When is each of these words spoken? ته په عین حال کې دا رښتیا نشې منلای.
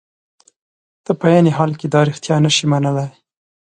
ته 1.03 1.11
په 1.19 1.25
عین 1.31 1.47
حال 1.57 1.71
کې 1.79 1.87
دا 1.93 2.01
رښتیا 2.09 2.35
نشې 2.45 2.65
منلای. 2.71 3.09